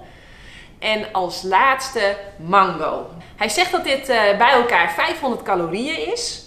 En 0.81 1.05
als 1.11 1.41
laatste 1.41 2.17
mango. 2.37 3.05
Hij 3.35 3.49
zegt 3.49 3.71
dat 3.71 3.83
dit 3.83 4.09
uh, 4.09 4.37
bij 4.37 4.51
elkaar 4.51 4.91
500 4.91 5.43
calorieën 5.43 6.11
is. 6.11 6.45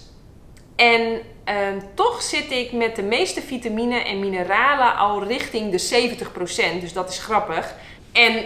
En 0.75 1.01
uh, 1.01 1.53
toch 1.93 2.21
zit 2.21 2.51
ik 2.51 2.71
met 2.71 2.95
de 2.95 3.03
meeste 3.03 3.41
vitamine 3.41 3.99
en 3.99 4.19
mineralen 4.19 4.97
al 4.97 5.23
richting 5.23 5.71
de 5.71 6.11
70%. 6.77 6.79
Dus 6.79 6.93
dat 6.93 7.09
is 7.09 7.19
grappig. 7.19 7.75
En 8.11 8.43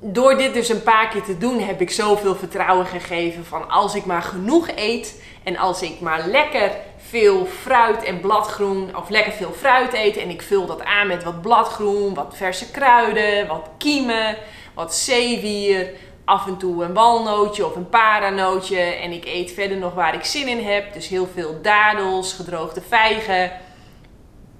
door 0.00 0.36
dit 0.36 0.54
dus 0.54 0.68
een 0.68 0.82
paar 0.82 1.08
keer 1.08 1.22
te 1.22 1.38
doen, 1.38 1.60
heb 1.60 1.80
ik 1.80 1.90
zoveel 1.90 2.34
vertrouwen 2.34 2.86
gegeven 2.86 3.44
van 3.44 3.70
als 3.70 3.94
ik 3.94 4.04
maar 4.04 4.22
genoeg 4.22 4.68
eet 4.76 5.22
en 5.44 5.56
als 5.56 5.82
ik 5.82 6.00
maar 6.00 6.26
lekker 6.26 6.70
veel 6.96 7.46
fruit 7.46 8.02
en 8.02 8.20
bladgroen, 8.20 8.96
of 8.96 9.08
lekker 9.08 9.32
veel 9.32 9.52
fruit 9.52 9.94
eet 9.94 10.16
en 10.16 10.30
ik 10.30 10.42
vul 10.42 10.66
dat 10.66 10.84
aan 10.84 11.06
met 11.06 11.24
wat 11.24 11.42
bladgroen, 11.42 12.14
wat 12.14 12.34
verse 12.36 12.70
kruiden, 12.70 13.46
wat 13.46 13.68
kiemen, 13.78 14.36
wat 14.78 14.94
zeewier, 14.94 15.90
af 16.24 16.46
en 16.46 16.56
toe 16.56 16.84
een 16.84 16.94
walnootje 16.94 17.66
of 17.66 17.76
een 17.76 17.88
paranootje 17.88 18.80
en 18.80 19.12
ik 19.12 19.24
eet 19.24 19.52
verder 19.52 19.76
nog 19.76 19.94
waar 19.94 20.14
ik 20.14 20.24
zin 20.24 20.48
in 20.48 20.64
heb, 20.64 20.92
dus 20.92 21.08
heel 21.08 21.28
veel 21.34 21.58
dadels, 21.62 22.32
gedroogde 22.32 22.80
vijgen. 22.88 23.52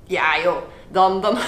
Ja 0.07 0.41
joh, 0.43 0.57
dan, 0.89 1.21
dan, 1.21 1.39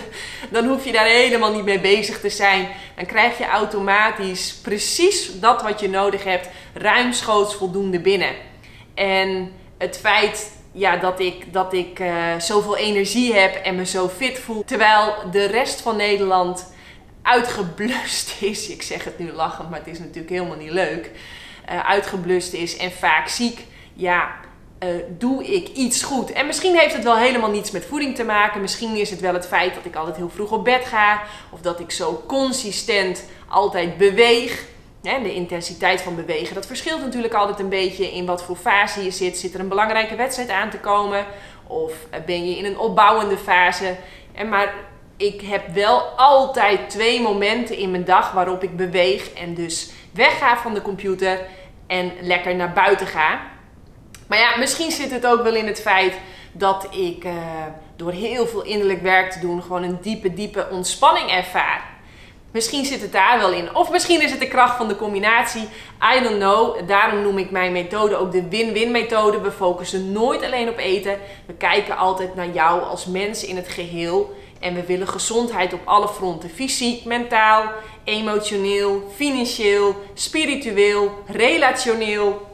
dan 0.52 0.66
hoef 0.66 0.84
je 0.84 0.92
daar 0.92 1.06
helemaal 1.06 1.52
niet 1.52 1.64
mee 1.64 1.80
bezig 1.80 2.20
te 2.20 2.28
zijn. 2.28 2.68
Dan 2.96 3.06
krijg 3.06 3.38
je 3.38 3.46
automatisch 3.46 4.54
precies 4.54 5.40
dat 5.40 5.62
wat 5.62 5.80
je 5.80 5.88
nodig 5.88 6.24
hebt, 6.24 6.48
ruimschoots 6.74 7.54
voldoende 7.54 8.00
binnen. 8.00 8.34
En 8.94 9.52
het 9.78 9.98
feit 9.98 10.52
ja, 10.72 10.96
dat 10.96 11.20
ik, 11.20 11.52
dat 11.52 11.72
ik 11.72 11.98
uh, 11.98 12.38
zoveel 12.38 12.76
energie 12.76 13.34
heb 13.34 13.54
en 13.54 13.74
me 13.74 13.86
zo 13.86 14.08
fit 14.08 14.38
voel, 14.38 14.64
terwijl 14.64 15.14
de 15.30 15.44
rest 15.44 15.80
van 15.80 15.96
Nederland 15.96 16.78
uitgeblust 17.22 18.34
is. 18.42 18.68
Ik 18.68 18.82
zeg 18.82 19.04
het 19.04 19.18
nu 19.18 19.32
lachend, 19.32 19.70
maar 19.70 19.78
het 19.78 19.88
is 19.88 19.98
natuurlijk 19.98 20.30
helemaal 20.30 20.56
niet 20.56 20.70
leuk. 20.70 21.10
Uh, 21.70 21.88
uitgeblust 21.88 22.52
is 22.52 22.76
en 22.76 22.92
vaak 22.92 23.28
ziek. 23.28 23.64
Ja, 23.94 24.30
uh, 24.84 24.88
doe 25.18 25.44
ik 25.44 25.68
iets 25.68 26.02
goed? 26.02 26.32
En 26.32 26.46
misschien 26.46 26.76
heeft 26.76 26.94
het 26.94 27.04
wel 27.04 27.16
helemaal 27.16 27.50
niets 27.50 27.70
met 27.70 27.84
voeding 27.84 28.14
te 28.14 28.24
maken. 28.24 28.60
Misschien 28.60 28.96
is 28.96 29.10
het 29.10 29.20
wel 29.20 29.34
het 29.34 29.46
feit 29.46 29.74
dat 29.74 29.84
ik 29.84 29.96
altijd 29.96 30.16
heel 30.16 30.30
vroeg 30.30 30.50
op 30.50 30.64
bed 30.64 30.84
ga. 30.84 31.22
Of 31.50 31.60
dat 31.60 31.80
ik 31.80 31.90
zo 31.90 32.22
consistent 32.26 33.24
altijd 33.48 33.96
beweeg. 33.96 34.64
de 35.00 35.34
intensiteit 35.34 36.00
van 36.00 36.16
bewegen, 36.16 36.54
dat 36.54 36.66
verschilt 36.66 37.00
natuurlijk 37.00 37.34
altijd 37.34 37.58
een 37.58 37.68
beetje 37.68 38.12
in 38.12 38.26
wat 38.26 38.42
voor 38.42 38.56
fase 38.56 39.04
je 39.04 39.10
zit. 39.10 39.38
Zit 39.38 39.54
er 39.54 39.60
een 39.60 39.68
belangrijke 39.68 40.16
wedstrijd 40.16 40.50
aan 40.50 40.70
te 40.70 40.78
komen? 40.78 41.26
Of 41.66 41.92
ben 42.26 42.48
je 42.48 42.56
in 42.56 42.64
een 42.64 42.78
opbouwende 42.78 43.36
fase? 43.36 43.96
En 44.32 44.48
maar 44.48 44.74
ik 45.20 45.40
heb 45.40 45.74
wel 45.74 46.00
altijd 46.16 46.90
twee 46.90 47.20
momenten 47.20 47.76
in 47.76 47.90
mijn 47.90 48.04
dag 48.04 48.32
waarop 48.32 48.62
ik 48.62 48.76
beweeg 48.76 49.32
en 49.32 49.54
dus 49.54 49.90
wegga 50.12 50.56
van 50.56 50.74
de 50.74 50.82
computer 50.82 51.40
en 51.86 52.12
lekker 52.20 52.54
naar 52.54 52.72
buiten 52.72 53.06
ga. 53.06 53.40
Maar 54.26 54.38
ja, 54.38 54.56
misschien 54.58 54.90
zit 54.90 55.10
het 55.10 55.26
ook 55.26 55.42
wel 55.42 55.54
in 55.54 55.66
het 55.66 55.80
feit 55.80 56.14
dat 56.52 56.88
ik 56.90 57.24
uh, 57.24 57.32
door 57.96 58.12
heel 58.12 58.46
veel 58.46 58.62
innerlijk 58.62 59.02
werk 59.02 59.30
te 59.30 59.40
doen 59.40 59.62
gewoon 59.62 59.82
een 59.82 59.98
diepe, 60.00 60.34
diepe 60.34 60.68
ontspanning 60.70 61.30
ervaar. 61.30 61.84
Misschien 62.50 62.84
zit 62.84 63.00
het 63.00 63.12
daar 63.12 63.38
wel 63.38 63.52
in. 63.52 63.74
Of 63.74 63.90
misschien 63.90 64.22
is 64.22 64.30
het 64.30 64.40
de 64.40 64.48
kracht 64.48 64.76
van 64.76 64.88
de 64.88 64.96
combinatie. 64.96 65.68
I 66.16 66.22
don't 66.22 66.38
know. 66.38 66.88
Daarom 66.88 67.22
noem 67.22 67.38
ik 67.38 67.50
mijn 67.50 67.72
methode 67.72 68.16
ook 68.16 68.32
de 68.32 68.48
win-win 68.48 68.90
methode. 68.90 69.40
We 69.40 69.52
focussen 69.52 70.12
nooit 70.12 70.42
alleen 70.42 70.68
op 70.68 70.78
eten. 70.78 71.18
We 71.46 71.52
kijken 71.52 71.96
altijd 71.96 72.34
naar 72.34 72.50
jou 72.50 72.82
als 72.82 73.06
mens 73.06 73.44
in 73.44 73.56
het 73.56 73.68
geheel. 73.68 74.34
En 74.60 74.74
we 74.74 74.84
willen 74.86 75.08
gezondheid 75.08 75.72
op 75.72 75.80
alle 75.84 76.08
fronten. 76.08 76.50
Fysiek, 76.50 77.04
mentaal, 77.04 77.64
emotioneel, 78.04 79.12
financieel, 79.16 79.96
spiritueel, 80.14 81.22
relationeel. 81.26 82.50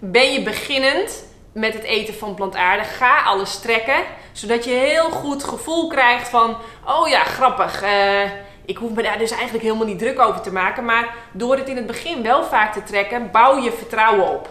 Ben 0.00 0.32
je 0.32 0.42
beginnend 0.42 1.24
met 1.52 1.74
het 1.74 1.82
eten 1.82 2.14
van 2.14 2.34
plantaardig, 2.34 2.96
ga 2.96 3.22
alles 3.22 3.58
trekken. 3.58 4.04
Zodat 4.32 4.64
je 4.64 4.70
heel 4.70 5.10
goed 5.10 5.44
gevoel 5.44 5.88
krijgt 5.88 6.28
van, 6.28 6.56
oh 6.86 7.08
ja, 7.08 7.22
grappig. 7.22 7.82
Uh, 7.82 8.22
ik 8.64 8.76
hoef 8.76 8.90
me 8.90 9.02
daar 9.02 9.18
dus 9.18 9.30
eigenlijk 9.30 9.64
helemaal 9.64 9.86
niet 9.86 9.98
druk 9.98 10.18
over 10.18 10.40
te 10.40 10.52
maken. 10.52 10.84
Maar 10.84 11.14
door 11.32 11.56
het 11.56 11.68
in 11.68 11.76
het 11.76 11.86
begin 11.86 12.22
wel 12.22 12.44
vaak 12.44 12.72
te 12.72 12.82
trekken, 12.82 13.30
bouw 13.30 13.62
je 13.62 13.72
vertrouwen 13.72 14.28
op. 14.28 14.48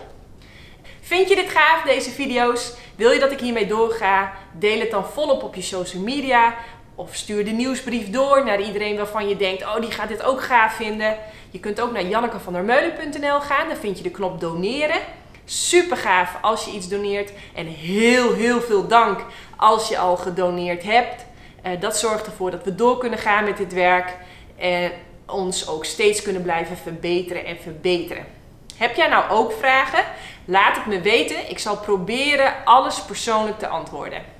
Vind 1.01 1.29
je 1.29 1.35
dit 1.35 1.49
gaaf, 1.49 1.81
deze 1.81 2.09
video's? 2.09 2.73
Wil 2.95 3.11
je 3.11 3.19
dat 3.19 3.31
ik 3.31 3.39
hiermee 3.39 3.67
doorga? 3.67 4.33
Deel 4.51 4.79
het 4.79 4.91
dan 4.91 5.05
volop 5.05 5.43
op 5.43 5.55
je 5.55 5.61
social 5.61 6.03
media. 6.03 6.55
Of 6.95 7.15
stuur 7.15 7.45
de 7.45 7.51
nieuwsbrief 7.51 8.09
door 8.09 8.45
naar 8.45 8.61
iedereen 8.61 8.97
waarvan 8.97 9.29
je 9.29 9.35
denkt, 9.35 9.63
oh 9.63 9.79
die 9.81 9.91
gaat 9.91 10.07
dit 10.07 10.23
ook 10.23 10.41
gaaf 10.43 10.73
vinden. 10.73 11.17
Je 11.51 11.59
kunt 11.59 11.81
ook 11.81 11.91
naar 11.91 12.05
jannekevandermeulen.nl 12.05 13.39
gaan, 13.39 13.67
daar 13.67 13.77
vind 13.77 13.97
je 13.97 14.03
de 14.03 14.11
knop 14.11 14.39
doneren. 14.39 14.99
Super 15.45 15.97
gaaf 15.97 16.37
als 16.41 16.65
je 16.65 16.71
iets 16.71 16.87
doneert. 16.87 17.31
En 17.55 17.65
heel, 17.65 18.33
heel 18.33 18.61
veel 18.61 18.87
dank 18.87 19.25
als 19.57 19.89
je 19.89 19.97
al 19.97 20.17
gedoneerd 20.17 20.83
hebt. 20.83 21.25
Uh, 21.65 21.71
dat 21.79 21.97
zorgt 21.97 22.25
ervoor 22.25 22.51
dat 22.51 22.63
we 22.63 22.75
door 22.75 22.97
kunnen 22.97 23.19
gaan 23.19 23.43
met 23.43 23.57
dit 23.57 23.73
werk. 23.73 24.17
En 24.57 24.91
ons 25.27 25.67
ook 25.67 25.85
steeds 25.85 26.21
kunnen 26.21 26.41
blijven 26.41 26.77
verbeteren 26.77 27.45
en 27.45 27.57
verbeteren. 27.57 28.25
Heb 28.77 28.95
jij 28.95 29.07
nou 29.07 29.29
ook 29.29 29.51
vragen? 29.51 30.03
Laat 30.45 30.75
het 30.75 30.85
me 30.85 31.01
weten. 31.01 31.49
Ik 31.49 31.59
zal 31.59 31.77
proberen 31.77 32.53
alles 32.63 33.01
persoonlijk 33.01 33.59
te 33.59 33.67
antwoorden. 33.67 34.34